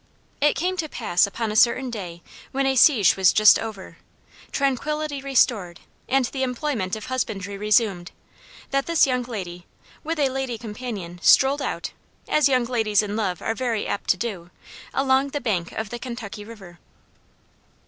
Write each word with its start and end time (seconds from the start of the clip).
It 0.41 0.55
came 0.55 0.77
to 0.77 0.89
pass 0.89 1.27
upon 1.27 1.51
a 1.51 1.55
certain 1.55 1.91
day 1.91 2.23
when 2.51 2.65
a 2.65 2.75
siege 2.75 3.15
was 3.15 3.31
just 3.31 3.59
over, 3.59 3.99
tranquillity 4.51 5.21
restored, 5.21 5.79
and 6.09 6.25
the 6.25 6.41
employment 6.41 6.95
of 6.95 7.05
husbandry 7.05 7.55
resumed, 7.55 8.09
that 8.71 8.87
this 8.87 9.05
young 9.05 9.21
lady, 9.21 9.67
with 10.03 10.17
a 10.17 10.29
lady 10.29 10.57
companion, 10.57 11.19
strolled 11.21 11.61
out, 11.61 11.91
as 12.27 12.49
young 12.49 12.65
ladies 12.65 13.03
in 13.03 13.15
love 13.15 13.43
are 13.43 13.53
very 13.53 13.85
apt 13.85 14.09
to 14.09 14.17
do, 14.17 14.49
along 14.91 15.27
the 15.27 15.39
bank 15.39 15.71
of 15.73 15.91
the 15.91 15.99
Kentucky 15.99 16.43
River. 16.43 16.79